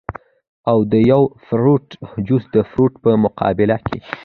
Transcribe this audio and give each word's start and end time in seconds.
او 0.71 0.77
د 0.91 0.93
يو 1.11 1.21
فروټ 1.45 1.85
جوس 2.27 2.43
د 2.55 2.57
فروټ 2.69 2.93
پۀ 3.03 3.11
مقابله 3.25 3.77
کښې 3.85 3.99